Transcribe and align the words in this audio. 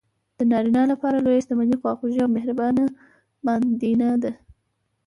د 0.37 0.39
نارینه 0.51 0.81
لپاره 0.91 1.17
لویه 1.25 1.43
شتمني 1.45 1.75
خواخوږې 1.81 2.19
او 2.23 2.29
مهربانه 2.37 2.83
ماندینه 3.45 4.09
ده. 4.23 4.31